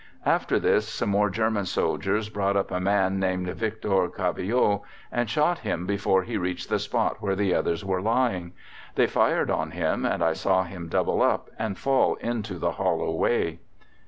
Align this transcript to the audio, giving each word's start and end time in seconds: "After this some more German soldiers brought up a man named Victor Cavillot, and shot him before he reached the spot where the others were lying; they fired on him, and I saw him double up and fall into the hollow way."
"After 0.25 0.59
this 0.59 0.87
some 0.89 1.09
more 1.09 1.29
German 1.29 1.65
soldiers 1.67 2.27
brought 2.29 2.57
up 2.57 2.71
a 2.71 2.79
man 2.79 3.19
named 3.19 3.47
Victor 3.49 4.09
Cavillot, 4.09 4.81
and 5.11 5.29
shot 5.29 5.59
him 5.59 5.85
before 5.85 6.23
he 6.23 6.37
reached 6.39 6.69
the 6.69 6.79
spot 6.79 7.17
where 7.19 7.35
the 7.35 7.53
others 7.53 7.85
were 7.85 8.01
lying; 8.01 8.53
they 8.95 9.05
fired 9.05 9.51
on 9.51 9.69
him, 9.69 10.03
and 10.03 10.23
I 10.23 10.33
saw 10.33 10.63
him 10.63 10.87
double 10.89 11.21
up 11.21 11.51
and 11.59 11.77
fall 11.77 12.15
into 12.15 12.57
the 12.57 12.71
hollow 12.71 13.11
way." 13.11 13.59